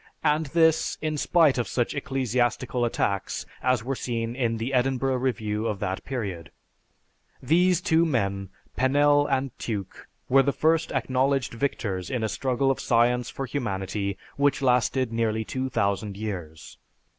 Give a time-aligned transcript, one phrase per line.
[0.23, 5.67] And this, in spite of such ecclesiastical attacks as were seen in the Edinburgh Review
[5.67, 6.49] of that period.
[7.39, 12.79] These two men, Penel and Tuke, were the first acknowledged victors in a struggle of
[12.79, 16.79] science for humanity which lasted nearly two thousand years.